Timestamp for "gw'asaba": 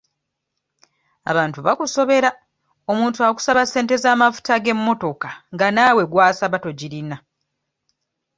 6.11-6.57